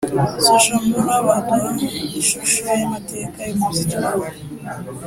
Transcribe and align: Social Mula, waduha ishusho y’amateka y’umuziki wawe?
Social 0.45 0.79
Mula, 0.89 1.15
waduha 1.27 1.69
ishusho 2.19 2.61
y’amateka 2.79 3.39
y’umuziki 3.47 3.95
wawe? 4.03 4.27